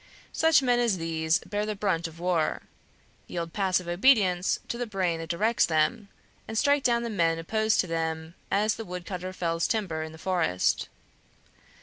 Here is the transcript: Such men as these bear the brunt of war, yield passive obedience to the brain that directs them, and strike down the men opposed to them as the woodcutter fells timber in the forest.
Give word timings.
Such 0.33 0.63
men 0.63 0.79
as 0.79 0.97
these 0.97 1.37
bear 1.45 1.63
the 1.63 1.75
brunt 1.75 2.07
of 2.07 2.19
war, 2.19 2.63
yield 3.27 3.53
passive 3.53 3.87
obedience 3.87 4.59
to 4.67 4.79
the 4.79 4.87
brain 4.87 5.19
that 5.19 5.29
directs 5.29 5.67
them, 5.67 6.09
and 6.47 6.57
strike 6.57 6.81
down 6.81 7.03
the 7.03 7.09
men 7.11 7.37
opposed 7.37 7.79
to 7.81 7.85
them 7.85 8.33
as 8.49 8.73
the 8.77 8.83
woodcutter 8.85 9.31
fells 9.31 9.67
timber 9.67 10.01
in 10.01 10.11
the 10.11 10.17
forest. 10.17 10.89